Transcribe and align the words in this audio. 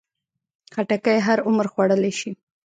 خټکی 0.73 1.17
هر 1.27 1.37
عمر 1.47 1.65
خوړلی 1.73 2.13
شي. 2.19 2.31